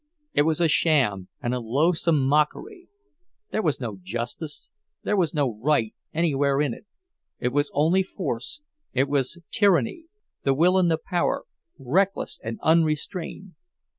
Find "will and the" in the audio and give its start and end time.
10.55-10.97